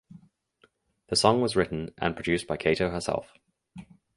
The 1.09 1.15
song 1.15 1.41
was 1.41 1.55
written 1.55 1.93
and 1.99 2.15
produced 2.15 2.47
by 2.47 2.57
Kato 2.57 2.89
herself. 2.89 3.31